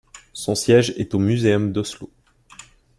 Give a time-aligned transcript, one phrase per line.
[0.33, 2.09] Son siège est au muséum d'Oslo.